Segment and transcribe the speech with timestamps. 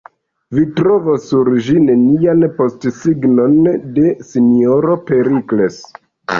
[0.59, 3.55] Vi trovos sur ĝi nenian postsignon
[4.01, 5.83] de S-ro Perikles.